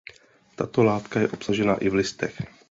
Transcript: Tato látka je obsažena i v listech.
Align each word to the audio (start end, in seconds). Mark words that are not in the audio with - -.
Tato 0.55 0.83
látka 0.83 1.19
je 1.19 1.29
obsažena 1.33 1.77
i 1.77 1.89
v 1.89 1.93
listech. 2.01 2.35